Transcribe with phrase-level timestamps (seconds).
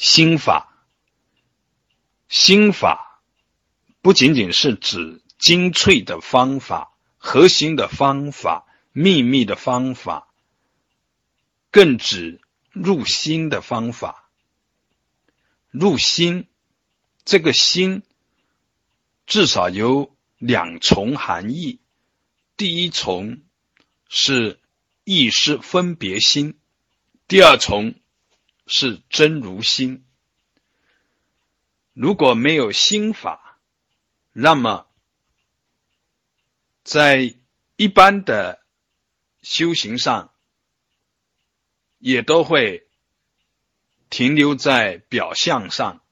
[0.00, 0.86] 心法，
[2.26, 3.20] 心法
[4.00, 10.32] 不仅仅是指精粹的方法、核心的方法、秘密的方法，
[11.70, 12.40] 更指
[12.72, 14.30] 入心的方法。
[15.70, 16.48] 入心，
[17.26, 18.02] 这个心
[19.26, 21.78] 至少有两重含义。
[22.56, 23.42] 第一重
[24.08, 24.58] 是
[25.04, 26.58] 意识分别心，
[27.28, 27.99] 第二重
[28.70, 30.06] 是真如心。
[31.92, 33.58] 如果没有心法，
[34.32, 34.86] 那么
[36.82, 37.34] 在
[37.76, 38.62] 一般的
[39.42, 40.32] 修行上，
[41.98, 42.86] 也都会。
[44.12, 46.02] 停留在表象上，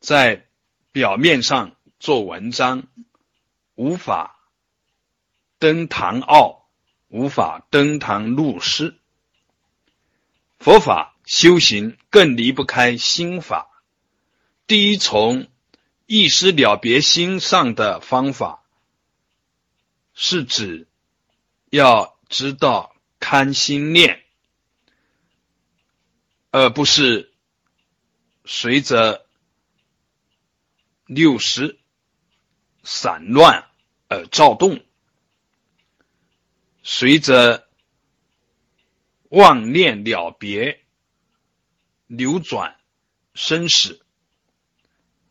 [0.00, 0.48] 在
[0.90, 2.88] 表面上做文章，
[3.76, 4.50] 无法
[5.60, 6.68] 登堂奥，
[7.06, 8.98] 无法登堂入室。
[10.58, 13.82] 佛法修行更离不开心法。
[14.66, 15.48] 第一，从
[16.06, 18.64] 意识了别心上的方法，
[20.14, 20.88] 是指
[21.68, 24.22] 要知道看心念。
[26.52, 27.34] 而不是
[28.46, 29.26] 随着
[31.04, 31.78] 六识
[32.82, 33.68] 散乱
[34.08, 34.82] 而躁动，
[36.82, 37.68] 随着
[39.28, 40.85] 妄念了别
[42.06, 42.76] 流转
[43.34, 44.00] 生死，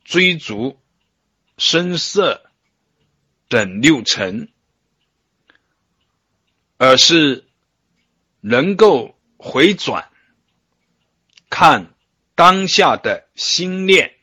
[0.04, 0.80] 追逐
[1.58, 2.50] 声色
[3.48, 4.52] 等六尘，
[6.78, 7.46] 而是
[8.42, 10.12] 能够回转。
[11.50, 11.94] 看
[12.36, 14.14] 当下的心念，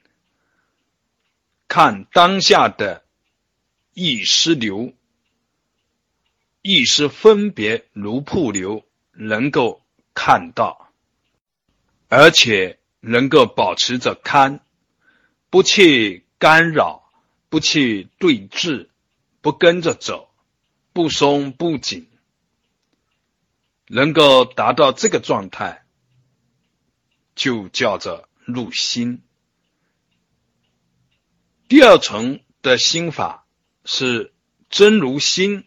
[1.66, 3.06] 看当下的
[3.94, 4.92] 意识流，
[6.60, 10.91] 意识分别如瀑流，能够看到，
[12.14, 14.60] 而且能够保持着看，
[15.48, 17.10] 不去干扰，
[17.48, 18.90] 不去对峙，
[19.40, 20.28] 不跟着走，
[20.92, 22.10] 不松不紧，
[23.86, 25.86] 能够达到这个状态。
[27.34, 29.22] 就叫做入心。
[31.66, 33.46] 第二层的心法
[33.86, 34.34] 是
[34.68, 35.66] 真如心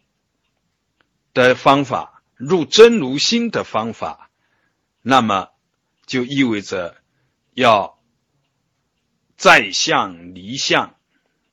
[1.34, 4.30] 的方法，入真如心的方法，
[5.02, 5.50] 那么
[6.06, 7.02] 就意味着
[7.54, 8.00] 要
[9.38, 10.96] 在相离相，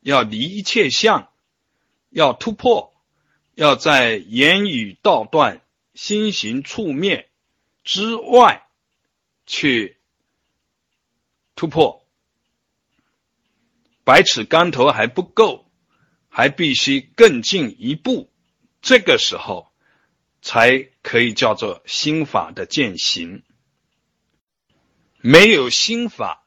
[0.00, 1.32] 要离一切相，
[2.10, 2.92] 要突破，
[3.54, 5.62] 要在言语道断、
[5.94, 7.30] 心行处灭
[7.84, 8.66] 之外
[9.46, 9.98] 去。
[11.54, 12.04] 突破，
[14.04, 15.70] 百尺竿头还不够，
[16.28, 18.32] 还必须更进一步。
[18.80, 19.70] 这个时候，
[20.40, 23.44] 才可以叫做心法的践行。
[25.24, 26.44] 没有心法，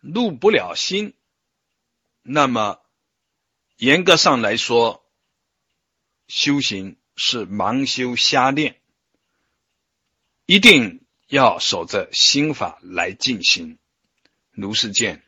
[0.00, 1.12] 入不了心。
[2.22, 2.80] 那么，
[3.76, 5.04] 严格上来说，
[6.26, 8.80] 修行是盲修瞎练，
[10.46, 13.78] 一定要守着心法来进行。
[14.52, 15.25] 如是见。